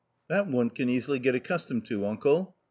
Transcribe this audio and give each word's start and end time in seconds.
""That 0.31 0.47
one 0.47 0.71
can 0.71 0.89
easily 0.89 1.19
get 1.19 1.35
accustomed 1.35 1.85
to, 1.85 2.07
uncle." 2.07 2.55